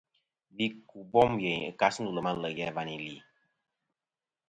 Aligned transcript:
Gvi 0.55 0.65
ku 0.89 0.97
bom 1.11 1.31
yeyn 1.43 1.63
ɨ 1.69 1.71
kasi 1.79 1.99
ndu 2.01 2.11
lem 2.15 2.27
a 2.29 2.33
le' 2.41 2.55
ghe 2.57 2.65
và 2.75 2.81
nì 2.85 2.95
li. 3.05 3.15